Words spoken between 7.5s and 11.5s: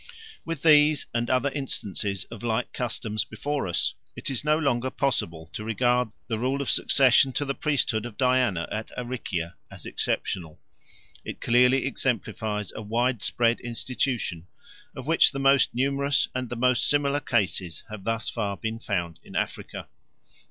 priesthood of Diana at Aricia as exceptional; it